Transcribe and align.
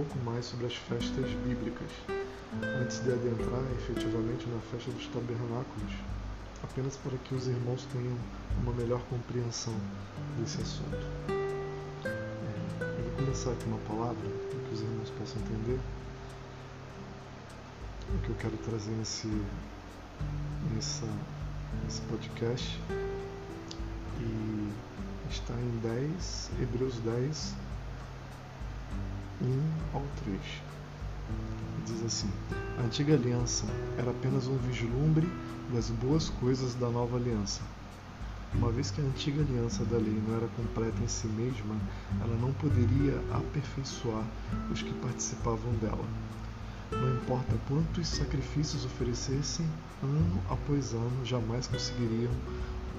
pouco 0.00 0.18
mais 0.24 0.46
sobre 0.46 0.64
as 0.64 0.74
festas 0.74 1.30
bíblicas, 1.44 1.90
antes 2.80 3.00
de 3.00 3.12
adentrar 3.12 3.62
efetivamente 3.78 4.48
na 4.48 4.58
festa 4.70 4.90
dos 4.92 5.06
tabernáculos, 5.08 5.92
apenas 6.64 6.96
para 6.96 7.18
que 7.18 7.34
os 7.34 7.46
irmãos 7.46 7.86
tenham 7.92 8.16
uma 8.62 8.72
melhor 8.72 9.02
compreensão 9.10 9.74
desse 10.38 10.62
assunto. 10.62 11.06
É, 11.28 12.80
eu 12.80 13.04
vou 13.04 13.12
começar 13.18 13.50
aqui 13.50 13.66
uma 13.66 13.78
palavra 13.80 14.26
para 14.48 14.60
que 14.60 14.74
os 14.74 14.80
irmãos 14.80 15.10
possam 15.18 15.42
entender 15.42 15.78
o 18.14 18.18
que 18.20 18.30
eu 18.30 18.36
quero 18.36 18.56
trazer 18.58 18.92
nesse, 18.92 19.28
nessa, 20.74 21.06
nesse 21.84 22.00
podcast. 22.02 22.80
E 24.18 24.72
está 25.28 25.54
em 25.54 25.78
10, 25.82 26.50
Hebreus 26.62 26.98
10, 27.00 27.54
1 29.42 29.94
ao 29.94 30.02
3. 30.24 30.40
Diz 31.86 32.04
assim: 32.04 32.30
A 32.78 32.82
antiga 32.82 33.14
aliança 33.14 33.64
era 33.96 34.10
apenas 34.10 34.46
um 34.46 34.56
vislumbre 34.58 35.26
das 35.72 35.90
boas 35.90 36.28
coisas 36.28 36.74
da 36.74 36.90
nova 36.90 37.16
aliança. 37.16 37.62
Uma 38.54 38.70
vez 38.70 38.90
que 38.90 39.00
a 39.00 39.04
antiga 39.04 39.42
aliança 39.42 39.84
da 39.84 39.96
lei 39.96 40.20
não 40.26 40.36
era 40.36 40.48
completa 40.48 41.00
em 41.02 41.08
si 41.08 41.28
mesma, 41.28 41.76
ela 42.20 42.36
não 42.36 42.52
poderia 42.54 43.14
aperfeiçoar 43.32 44.24
os 44.70 44.82
que 44.82 44.92
participavam 44.94 45.72
dela. 45.74 46.04
Não 46.90 47.14
importa 47.14 47.56
quantos 47.68 48.08
sacrifícios 48.08 48.84
oferecessem, 48.84 49.64
ano 50.02 50.42
após 50.50 50.92
ano, 50.92 51.24
jamais 51.24 51.68
conseguiriam 51.68 52.32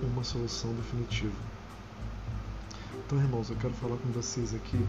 uma 0.02 0.24
solução 0.24 0.74
definitiva. 0.74 1.36
Então, 3.12 3.22
irmãos, 3.22 3.50
eu 3.50 3.58
quero 3.58 3.74
falar 3.74 3.98
com 3.98 4.10
vocês 4.14 4.54
aqui 4.54 4.80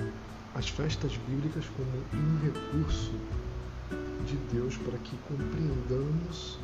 é, 0.00 0.10
as 0.56 0.68
festas 0.68 1.16
bíblicas 1.28 1.64
como 1.76 1.88
um 2.20 2.40
recurso 2.44 3.12
de 4.26 4.36
Deus 4.52 4.76
para 4.78 4.98
que 4.98 5.16
compreendamos, 5.28 6.58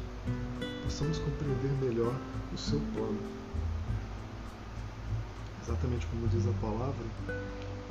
possamos 0.83 1.19
compreender 1.19 1.71
melhor 1.81 2.13
o 2.53 2.59
seu 2.59 2.81
plano. 2.93 3.21
Exatamente 5.63 6.09
como 6.09 6.27
diz 6.27 6.45
a 6.49 6.53
palavra, 6.61 7.07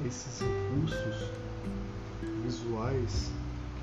esses 0.06 0.42
recursos 0.42 1.31
visuais 2.44 3.31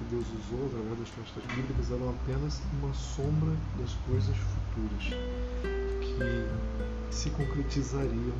que 0.03 0.15
Deus 0.15 0.27
usou 0.27 0.67
através 0.67 0.99
das 0.99 1.09
festas 1.09 1.45
bíblicas 1.55 1.91
eram 1.91 2.11
apenas 2.11 2.61
uma 2.81 2.93
sombra 2.95 3.55
das 3.79 3.93
coisas 4.07 4.37
futuras 4.37 5.05
que 6.01 7.15
se 7.15 7.31
concretizariam 7.31 8.35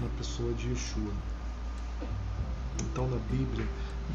na 0.00 0.08
pessoa 0.18 0.52
de 0.54 0.68
Yeshua. 0.68 1.12
Então, 2.80 3.08
na 3.08 3.16
Bíblia, 3.30 3.66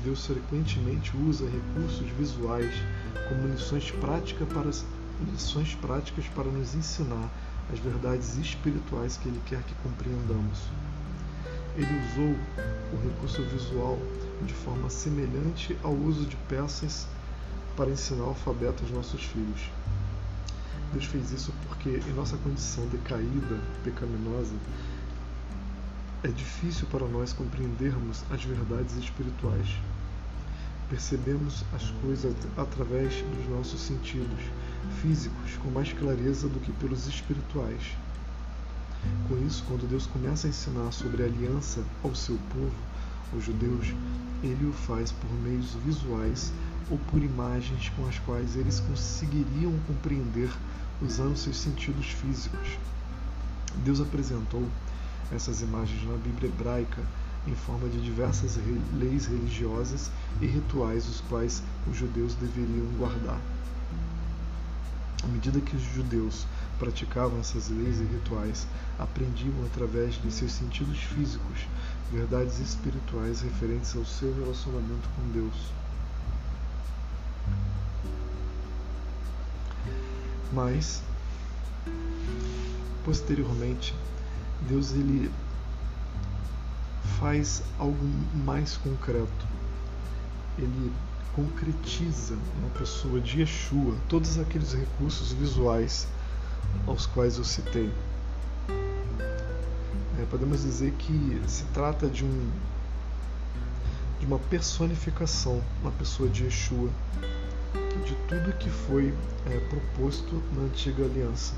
Deus 0.04 0.26
frequentemente 0.26 1.16
usa 1.18 1.46
recursos 1.46 2.08
visuais 2.18 2.74
como 3.28 3.48
lições 3.48 3.92
práticas 3.92 4.48
para, 4.50 4.70
lições 5.32 5.76
práticas 5.76 6.26
para 6.36 6.46
nos 6.46 6.76
ensinar 6.76 7.30
as 7.72 7.80
verdades 7.80 8.38
espirituais 8.38 9.18
que 9.18 9.28
Ele 9.28 9.42
quer 9.46 9.62
que 9.64 9.74
compreendamos. 9.76 10.60
Ele 11.76 12.00
usou 12.08 12.36
o 12.94 13.04
recurso 13.04 13.42
visual 13.44 13.98
de 14.44 14.54
forma 14.54 14.90
semelhante 14.90 15.78
ao 15.84 15.94
uso 15.94 16.26
de 16.26 16.36
peças 16.48 17.08
para 17.76 17.90
ensinar 17.90 18.24
o 18.24 18.30
alfabeto 18.30 18.84
aos 18.84 18.92
nossos 18.92 19.24
filhos. 19.24 19.70
Deus 20.92 21.06
fez 21.06 21.32
isso 21.32 21.52
porque, 21.68 21.90
em 21.90 22.14
nossa 22.14 22.38
condição 22.38 22.86
decaída, 22.88 23.60
pecaminosa, 23.84 24.54
é 26.24 26.28
difícil 26.28 26.88
para 26.88 27.08
nós 27.08 27.34
compreendermos 27.34 28.24
as 28.30 28.44
verdades 28.44 28.96
espirituais. 28.96 29.68
Percebemos 30.90 31.66
as 31.74 31.90
coisas 32.02 32.34
através 32.56 33.14
dos 33.16 33.50
nossos 33.50 33.82
sentidos 33.82 34.40
físicos 35.02 35.58
com 35.62 35.70
mais 35.70 35.92
clareza 35.92 36.48
do 36.48 36.60
que 36.60 36.72
pelos 36.74 37.08
espirituais. 37.08 37.98
Com 39.28 39.38
isso, 39.46 39.64
quando 39.68 39.90
Deus 39.90 40.06
começa 40.06 40.48
a 40.48 40.50
ensinar 40.50 40.92
sobre 40.92 41.24
a 41.24 41.26
aliança 41.26 41.84
ao 42.04 42.16
seu 42.16 42.38
povo, 42.54 42.72
os 43.38 43.44
judeus, 43.44 43.94
ele 44.44 44.66
o 44.66 44.74
faz 44.74 45.12
por 45.12 45.32
meios 45.42 45.76
visuais 45.86 46.52
ou 46.90 46.98
por 46.98 47.22
imagens 47.22 47.90
com 47.96 48.08
as 48.08 48.20
quais 48.20 48.56
eles 48.56 48.80
conseguiriam 48.82 49.74
compreender 49.88 50.50
usando 51.02 51.38
seus 51.38 51.58
sentidos 51.58 52.08
físicos. 52.08 52.78
Deus 53.84 54.00
apresentou 54.00 54.68
essas 55.32 55.62
imagens 55.62 56.04
na 56.08 56.18
Bíblia 56.18 56.50
hebraica 56.50 57.02
em 57.48 57.56
forma 57.56 57.90
de 57.90 58.00
diversas 58.02 58.58
leis 58.94 59.26
religiosas 59.26 60.12
e 60.42 60.46
rituais 60.46 61.08
os 61.08 61.22
quais 61.22 61.64
os 61.90 61.98
judeus 61.98 62.36
deveriam 62.36 62.86
guardar. 62.98 63.40
À 65.24 65.28
medida 65.28 65.60
que 65.60 65.76
os 65.76 65.82
judeus 65.82 66.46
praticavam 66.78 67.40
essas 67.40 67.70
leis 67.70 68.00
e 68.00 68.04
rituais, 68.04 68.68
aprendiam 69.00 69.54
através 69.66 70.16
de 70.22 70.32
seus 70.32 70.52
sentidos 70.52 70.98
físicos 70.98 71.66
verdades 72.12 72.60
espirituais 72.60 73.42
referentes 73.42 73.96
ao 73.96 74.06
seu 74.06 74.34
relacionamento 74.34 75.10
com 75.16 75.32
Deus. 75.32 75.72
Mas, 80.52 81.02
posteriormente, 83.04 83.96
Deus 84.70 84.92
ele 84.94 85.32
faz 87.20 87.64
algo 87.80 88.06
mais 88.46 88.78
concreto. 88.78 89.48
Ele 90.58 90.94
concretiza 91.36 92.36
na 92.62 92.70
pessoa 92.78 93.20
de 93.20 93.40
Yeshua 93.40 93.96
todos 94.08 94.38
aqueles 94.38 94.74
recursos 94.74 95.32
visuais 95.32 96.08
aos 96.86 97.06
quais 97.08 97.38
eu 97.38 97.44
citei. 97.44 97.92
É, 100.20 100.26
podemos 100.30 100.62
dizer 100.62 100.92
que 100.94 101.42
se 101.48 101.64
trata 101.74 102.08
de 102.08 102.24
um 102.24 102.52
de 104.20 104.28
uma 104.28 104.40
personificação 104.40 105.62
na 105.84 105.92
pessoa 105.92 106.30
de 106.30 106.46
Yeshua 106.46 106.90
de 108.06 108.16
tudo 108.28 108.54
que 108.58 108.70
foi 108.70 109.14
é, 109.46 109.60
proposto 109.70 110.42
na 110.54 110.64
antiga 110.64 111.04
aliança, 111.04 111.54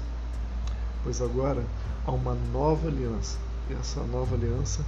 pois 1.03 1.21
agora 1.21 1.63
há 2.07 2.11
uma 2.11 2.33
nova 2.51 2.87
aliança 2.87 3.37
e 3.69 3.73
essa 3.73 4.01
nova 4.03 4.35
aliança 4.35 4.83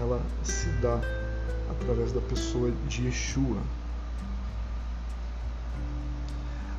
ela 0.00 0.20
se 0.42 0.68
dá 0.80 1.00
através 1.70 2.12
da 2.12 2.20
pessoa 2.20 2.72
de 2.88 3.06
Yeshua. 3.06 3.58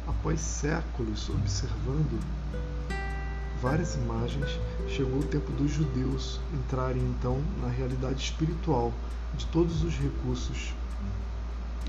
Após 0.07 0.39
séculos 0.39 1.29
observando 1.29 2.19
várias 3.62 3.95
imagens, 3.95 4.59
chegou 4.91 5.19
o 5.19 5.24
tempo 5.24 5.50
dos 5.53 5.72
judeus 5.72 6.40
entrarem 6.53 7.02
então 7.02 7.41
na 7.62 7.69
realidade 7.69 8.22
espiritual 8.22 8.91
de 9.35 9.46
todos 9.47 9.84
os 9.84 9.94
recursos 9.96 10.74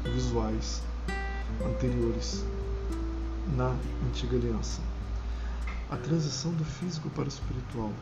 visuais 0.05 0.81
anteriores 1.65 2.45
na 3.57 3.75
antiga 4.09 4.37
aliança. 4.37 4.81
A 5.91 5.97
transição 5.97 6.53
do 6.53 6.65
físico 6.65 7.11
para 7.11 7.25
o 7.25 7.29
espiritual 7.29 7.93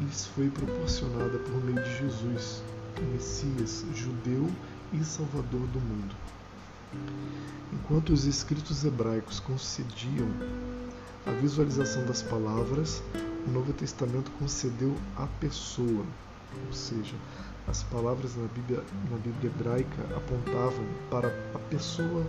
lhes 0.00 0.26
foi 0.34 0.48
proporcionada 0.50 1.38
por 1.38 1.64
meio 1.64 1.82
de 1.82 1.98
Jesus, 1.98 2.62
o 2.98 3.04
Messias 3.12 3.84
judeu 3.94 4.50
e 4.92 5.04
Salvador 5.04 5.66
do 5.68 5.80
mundo. 5.80 6.14
Enquanto 7.72 8.10
os 8.14 8.24
escritos 8.24 8.84
hebraicos 8.84 9.38
concediam 9.38 10.28
a 11.26 11.30
visualização 11.32 12.06
das 12.06 12.22
palavras, 12.22 13.02
o 13.48 13.50
Novo 13.50 13.72
Testamento 13.72 14.30
concedeu 14.32 14.94
a 15.16 15.26
pessoa, 15.40 16.04
ou 16.66 16.72
seja, 16.72 17.16
as 17.66 17.82
palavras 17.84 18.36
na 18.36 18.46
Bíblia, 18.48 18.84
na 19.10 19.16
Bíblia 19.16 19.50
hebraica 19.50 20.02
apontavam 20.14 20.84
para 21.10 21.28
a 21.54 21.58
pessoa 21.70 22.26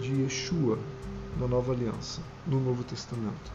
de 0.00 0.22
Yeshua 0.22 0.78
na 1.38 1.46
Nova 1.46 1.72
Aliança, 1.72 2.20
no 2.46 2.60
Novo 2.60 2.82
Testamento. 2.82 3.52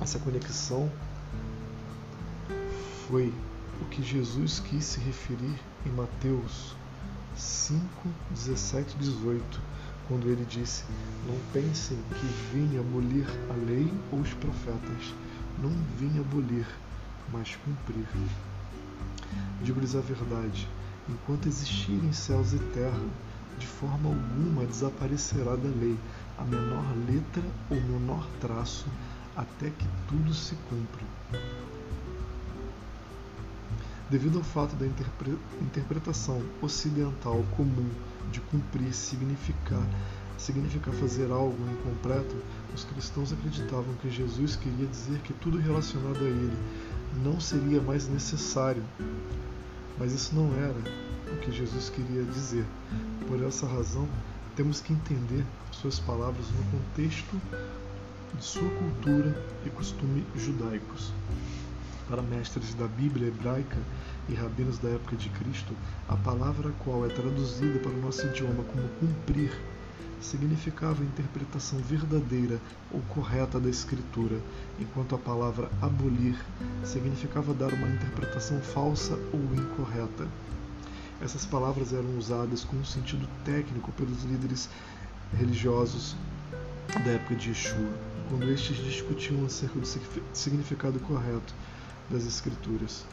Essa 0.00 0.20
conexão 0.20 0.90
foi 3.08 3.34
o 3.82 3.84
que 3.86 4.02
Jesus 4.02 4.60
quis 4.60 4.84
se 4.84 5.00
referir 5.00 5.58
em 5.84 5.90
Mateus 5.90 6.76
5, 7.36 7.82
17 8.30 8.94
e 8.94 8.98
18, 8.98 9.60
quando 10.10 10.28
ele 10.28 10.44
disse: 10.44 10.82
Não 11.24 11.38
pensem 11.52 11.96
que 11.96 12.26
vim 12.52 12.76
abolir 12.76 13.26
a 13.48 13.54
lei 13.64 13.90
ou 14.10 14.18
os 14.18 14.34
profetas. 14.34 15.14
Não 15.62 15.70
vim 15.96 16.18
abolir, 16.18 16.66
mas 17.32 17.56
cumprir. 17.64 18.08
Digo-lhes 19.62 19.94
a 19.94 20.00
verdade: 20.00 20.68
enquanto 21.08 21.46
existirem 21.46 22.12
céus 22.12 22.52
e 22.52 22.58
terra, 22.74 23.00
de 23.56 23.66
forma 23.68 24.08
alguma 24.08 24.66
desaparecerá 24.66 25.54
da 25.54 25.68
lei 25.68 25.96
a 26.36 26.44
menor 26.44 26.84
letra 27.06 27.44
ou 27.70 27.80
menor 27.80 28.26
traço 28.40 28.86
até 29.36 29.70
que 29.70 29.86
tudo 30.08 30.34
se 30.34 30.56
cumpra. 30.68 31.06
Devido 34.10 34.38
ao 34.38 34.44
fato 34.44 34.74
da 34.74 34.84
interpre 34.84 35.38
interpretação 35.62 36.42
ocidental 36.60 37.44
comum 37.56 37.88
de 38.30 38.40
cumprir 38.40 38.92
significar, 38.92 39.82
significar 40.38 40.94
fazer 40.94 41.30
algo 41.30 41.56
incompleto, 41.70 42.36
os 42.74 42.84
cristãos 42.84 43.32
acreditavam 43.32 43.94
que 44.00 44.10
Jesus 44.10 44.56
queria 44.56 44.86
dizer 44.86 45.18
que 45.20 45.32
tudo 45.34 45.58
relacionado 45.58 46.18
a 46.18 46.28
ele 46.28 46.56
não 47.22 47.40
seria 47.40 47.80
mais 47.80 48.08
necessário. 48.08 48.82
Mas 49.98 50.12
isso 50.12 50.34
não 50.34 50.54
era 50.56 50.78
o 51.32 51.36
que 51.38 51.52
Jesus 51.52 51.90
queria 51.90 52.24
dizer. 52.24 52.64
Por 53.26 53.42
essa 53.42 53.66
razão, 53.66 54.08
temos 54.56 54.80
que 54.80 54.92
entender 54.92 55.44
suas 55.72 55.98
palavras 55.98 56.46
no 56.50 56.78
contexto 56.78 57.40
de 58.34 58.44
sua 58.44 58.68
cultura 58.68 59.36
e 59.64 59.70
costume 59.70 60.24
judaicos. 60.36 61.12
Para 62.08 62.22
mestres 62.22 62.74
da 62.74 62.86
Bíblia 62.86 63.28
hebraica 63.28 63.78
e 64.28 64.34
rabinos 64.34 64.78
da 64.78 64.88
época 64.90 65.16
de 65.16 65.28
Cristo, 65.30 65.74
a 66.08 66.16
palavra 66.16 66.72
qual 66.84 67.04
é 67.04 67.08
traduzida 67.08 67.78
para 67.78 67.92
o 67.92 68.00
nosso 68.00 68.26
idioma 68.26 68.62
como 68.64 68.88
cumprir 69.00 69.52
significava 70.20 71.02
a 71.02 71.06
interpretação 71.06 71.78
verdadeira 71.78 72.60
ou 72.92 73.00
correta 73.08 73.58
da 73.58 73.70
Escritura, 73.70 74.38
enquanto 74.78 75.14
a 75.14 75.18
palavra 75.18 75.70
abolir 75.80 76.38
significava 76.84 77.54
dar 77.54 77.72
uma 77.72 77.88
interpretação 77.88 78.60
falsa 78.60 79.18
ou 79.32 79.40
incorreta. 79.54 80.28
Essas 81.22 81.44
palavras 81.44 81.92
eram 81.92 82.16
usadas 82.16 82.64
com 82.64 82.76
um 82.76 82.84
sentido 82.84 83.28
técnico 83.44 83.92
pelos 83.92 84.22
líderes 84.24 84.68
religiosos 85.36 86.16
da 87.04 87.12
época 87.12 87.36
de 87.36 87.50
Yeshua, 87.50 87.92
quando 88.28 88.50
estes 88.50 88.76
discutiam 88.78 89.44
acerca 89.44 89.78
do 89.78 89.86
significado 90.32 90.98
correto 91.00 91.54
das 92.10 92.26
Escrituras. 92.26 93.04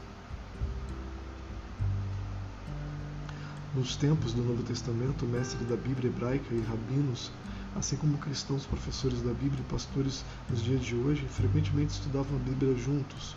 Nos 3.77 3.95
tempos 3.95 4.33
do 4.33 4.41
Novo 4.41 4.63
Testamento, 4.63 5.23
mestres 5.27 5.69
da 5.69 5.75
Bíblia 5.75 6.09
hebraica 6.09 6.51
e 6.51 6.61
rabinos, 6.61 7.31
assim 7.75 7.95
como 7.95 8.17
cristãos 8.17 8.65
professores 8.65 9.21
da 9.21 9.31
Bíblia 9.31 9.59
e 9.59 9.71
pastores 9.71 10.25
nos 10.49 10.63
dias 10.63 10.83
de 10.83 10.95
hoje, 10.95 11.23
frequentemente 11.29 11.93
estudavam 11.93 12.37
a 12.37 12.39
Bíblia 12.39 12.75
juntos. 12.75 13.35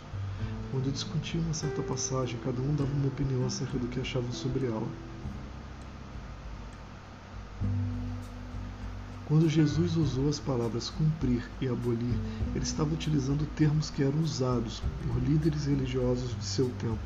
Quando 0.71 0.91
discutiam 0.91 1.43
uma 1.43 1.53
certa 1.53 1.83
passagem, 1.83 2.39
cada 2.43 2.59
um 2.59 2.73
dava 2.73 2.91
uma 2.91 3.09
opinião 3.09 3.45
acerca 3.45 3.77
do 3.77 3.87
que 3.87 3.99
achavam 3.99 4.31
sobre 4.31 4.65
ela. 4.65 4.87
Quando 9.27 9.47
Jesus 9.47 9.95
usou 9.95 10.27
as 10.27 10.39
palavras 10.39 10.89
cumprir 10.89 11.47
e 11.61 11.67
abolir, 11.67 12.15
ele 12.55 12.63
estava 12.63 12.91
utilizando 12.91 13.47
termos 13.55 13.91
que 13.91 14.01
eram 14.01 14.19
usados 14.21 14.81
por 15.03 15.21
líderes 15.21 15.67
religiosos 15.67 16.35
de 16.35 16.43
seu 16.43 16.67
tempo. 16.79 16.97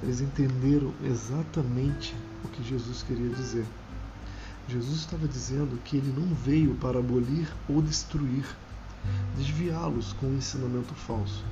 Eles 0.00 0.20
entenderam 0.20 0.94
exatamente 1.04 2.14
o 2.44 2.48
que 2.48 2.62
Jesus 2.62 3.02
queria 3.02 3.28
dizer. 3.30 3.66
Jesus 4.68 5.00
estava 5.00 5.26
dizendo 5.26 5.80
que 5.84 5.96
ele 5.96 6.12
não 6.18 6.34
veio 6.34 6.74
para 6.76 6.98
abolir 6.98 7.48
ou 7.68 7.82
destruir, 7.82 8.44
desviá-los 9.36 10.12
com 10.14 10.26
um 10.26 10.36
ensinamento 10.36 10.94
falso, 10.94 11.44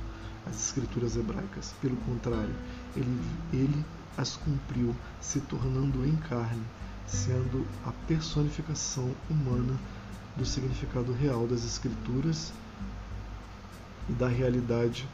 as 0.45 0.55
escrituras 0.67 1.15
hebraicas. 1.15 1.73
Pelo 1.81 1.97
contrário, 1.97 2.53
ele, 2.95 3.21
ele 3.51 3.85
as 4.17 4.37
cumpriu, 4.37 4.95
se 5.19 5.39
tornando 5.41 6.05
em 6.05 6.15
carne 6.15 6.63
sendo 7.11 7.67
a 7.85 7.91
personificação 8.07 9.13
humana 9.29 9.77
do 10.35 10.45
significado 10.45 11.11
real 11.11 11.45
das 11.45 11.65
Escrituras 11.65 12.53
e 14.09 14.13
da 14.13 14.27
realidade 14.27 15.07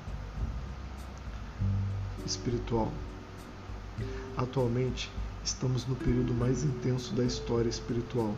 espiritual. 2.25 2.91
Atualmente, 4.38 5.09
estamos 5.47 5.88
no 5.88 5.95
período 5.95 6.33
mais 6.33 6.63
intenso 6.65 7.15
da 7.15 7.23
história 7.23 7.69
espiritual. 7.69 8.35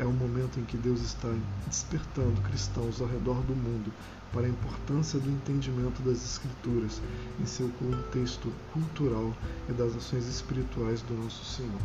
É 0.00 0.04
um 0.04 0.12
momento 0.12 0.58
em 0.58 0.64
que 0.64 0.76
Deus 0.76 1.00
está 1.00 1.28
despertando 1.66 2.40
cristãos 2.42 3.00
ao 3.00 3.06
redor 3.06 3.40
do 3.42 3.54
mundo 3.54 3.92
para 4.32 4.46
a 4.46 4.50
importância 4.50 5.20
do 5.20 5.30
entendimento 5.30 6.02
das 6.02 6.24
Escrituras 6.24 7.00
em 7.40 7.46
seu 7.46 7.68
contexto 7.78 8.52
cultural 8.72 9.32
e 9.68 9.72
das 9.72 9.94
ações 9.94 10.26
espirituais 10.26 11.02
do 11.02 11.14
nosso 11.14 11.44
Senhor 11.44 11.80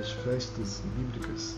as 0.00 0.10
festas 0.10 0.82
bíblicas, 0.96 1.56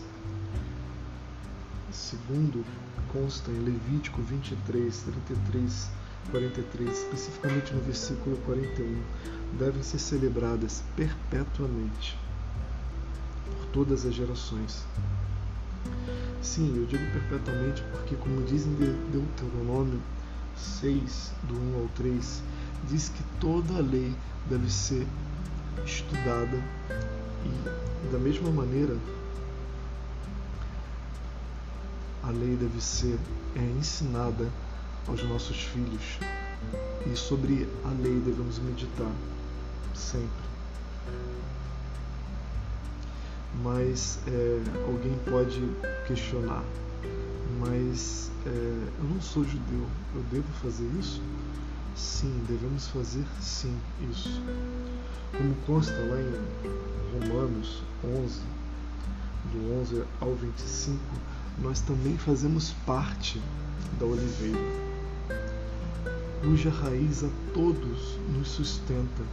segundo 1.91 2.63
consta 3.11 3.49
em 3.49 3.59
Levítico 3.59 4.21
23, 4.21 4.95
33, 4.95 5.89
43, 6.31 6.89
especificamente 6.89 7.73
no 7.73 7.81
versículo 7.81 8.37
41, 8.45 9.01
devem 9.57 9.83
ser 9.83 9.99
celebradas 9.99 10.83
perpetuamente 10.95 12.17
por 13.45 13.65
todas 13.67 14.05
as 14.05 14.13
gerações. 14.13 14.85
Sim, 16.41 16.75
eu 16.77 16.85
digo 16.85 17.03
perpetuamente 17.11 17.83
porque, 17.91 18.15
como 18.15 18.43
diz 18.43 18.65
em 18.65 18.75
Deuteronômio 19.11 19.99
6, 20.57 21.31
do 21.43 21.55
1 21.55 21.81
ao 21.81 21.87
3, 21.95 22.43
diz 22.89 23.09
que 23.09 23.23
toda 23.39 23.77
a 23.77 23.81
lei 23.81 24.13
deve 24.49 24.71
ser 24.71 25.05
estudada 25.85 26.57
e, 27.45 28.11
da 28.11 28.17
mesma 28.17 28.49
maneira, 28.51 28.95
a 32.23 32.29
lei 32.29 32.55
deve 32.55 32.81
ser 32.81 33.19
é, 33.55 33.59
ensinada 33.77 34.49
aos 35.07 35.23
nossos 35.23 35.63
filhos 35.63 36.19
e 37.05 37.15
sobre 37.15 37.67
a 37.83 37.89
lei 38.01 38.19
devemos 38.21 38.59
meditar 38.59 39.11
sempre. 39.93 40.45
Mas 43.63 44.19
é, 44.27 44.61
alguém 44.87 45.17
pode 45.29 45.61
questionar, 46.07 46.63
mas 47.59 48.31
é, 48.45 48.49
eu 48.49 49.03
não 49.03 49.21
sou 49.21 49.43
judeu, 49.43 49.87
eu 50.15 50.23
devo 50.31 50.51
fazer 50.61 50.89
isso? 50.99 51.21
Sim, 51.95 52.43
devemos 52.47 52.87
fazer 52.89 53.25
sim 53.39 53.73
isso. 54.11 54.41
Como 55.31 55.55
consta 55.65 55.93
lá 55.93 56.17
em 56.19 57.29
Romanos 57.29 57.81
11, 58.03 58.41
do 59.53 59.81
11 59.81 60.03
ao 60.19 60.35
25, 60.35 60.99
nós 61.61 61.79
também 61.79 62.17
fazemos 62.17 62.73
parte 62.85 63.41
da 63.97 64.05
oliveira, 64.05 64.59
cuja 66.45 66.69
raiz 66.69 67.23
a 67.23 67.29
todos 67.55 68.19
nos 68.31 68.49
sustenta. 68.49 69.23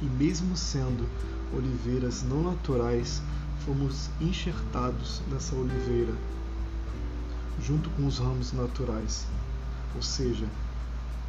E 0.00 0.06
mesmo 0.06 0.56
sendo 0.56 1.06
oliveiras 1.54 2.22
não 2.22 2.42
naturais, 2.42 3.20
fomos 3.66 4.08
enxertados 4.18 5.20
nessa 5.30 5.54
oliveira, 5.54 6.14
junto 7.62 7.90
com 7.90 8.06
os 8.06 8.18
ramos 8.18 8.50
naturais, 8.54 9.26
ou 9.94 10.00
seja, 10.00 10.46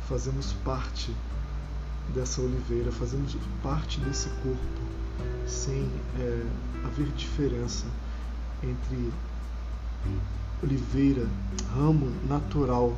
fazemos 0.07 0.53
parte 0.63 1.13
dessa 2.15 2.41
oliveira, 2.41 2.93
fazemos 2.93 3.35
parte 3.61 3.99
desse 3.99 4.29
corpo, 4.41 4.81
sem 5.45 5.91
é, 6.17 6.45
haver 6.85 7.07
diferença 7.07 7.85
entre 8.63 9.11
oliveira, 10.63 11.27
ramo 11.73 12.11
natural 12.27 12.95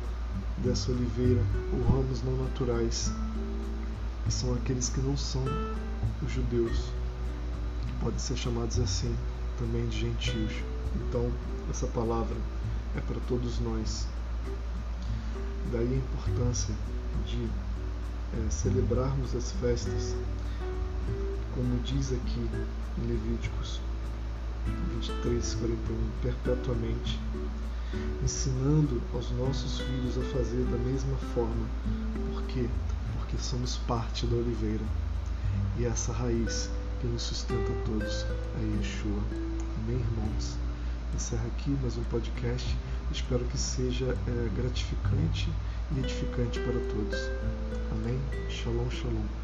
dessa 0.58 0.90
oliveira 0.92 1.42
ou 1.72 1.96
ramos 1.96 2.22
não 2.22 2.36
naturais, 2.36 3.10
que 4.24 4.32
são 4.32 4.54
aqueles 4.54 4.88
que 4.88 5.00
não 5.00 5.16
são 5.16 5.42
os 6.24 6.32
judeus, 6.32 6.90
que 7.86 7.92
podem 8.00 8.18
ser 8.18 8.36
chamados 8.36 8.78
assim 8.78 9.14
também 9.58 9.86
de 9.88 10.00
gentios. 10.00 10.52
Então, 10.96 11.30
essa 11.70 11.86
palavra 11.86 12.36
é 12.96 13.00
para 13.00 13.20
todos 13.28 13.58
nós. 13.60 14.06
Daí 15.72 15.94
a 15.94 15.96
importância 15.96 16.74
de 17.26 17.48
é, 18.34 18.50
celebrarmos 18.50 19.34
as 19.34 19.52
festas, 19.52 20.14
como 21.54 21.80
diz 21.82 22.12
aqui 22.12 22.48
em 22.98 23.06
Levíticos 23.06 23.80
23, 25.00 25.54
41, 25.54 26.10
perpetuamente, 26.22 27.20
ensinando 28.22 29.02
aos 29.12 29.30
nossos 29.32 29.80
filhos 29.80 30.18
a 30.18 30.22
fazer 30.36 30.64
da 30.64 30.78
mesma 30.78 31.16
forma. 31.34 31.66
Por 32.32 32.42
quê? 32.44 32.68
Porque 33.18 33.36
somos 33.38 33.76
parte 33.86 34.26
da 34.26 34.36
oliveira 34.36 34.84
e 35.78 35.84
essa 35.84 36.12
raiz 36.12 36.70
que 37.00 37.06
nos 37.06 37.22
sustenta 37.22 37.72
todos 37.84 38.24
é 38.24 38.76
Yeshua. 38.78 39.22
Amém, 39.82 39.98
irmãos? 39.98 40.56
Encerra 41.14 41.46
aqui 41.46 41.70
mais 41.82 41.96
um 41.96 42.04
podcast. 42.04 42.76
Espero 43.12 43.44
que 43.44 43.58
seja 43.58 44.16
é, 44.26 44.48
gratificante 44.56 45.48
e 45.94 45.98
edificante 45.98 46.60
para 46.60 46.80
todos. 46.92 47.18
Amém? 47.92 48.18
Shalom, 48.48 48.90
shalom. 48.90 49.43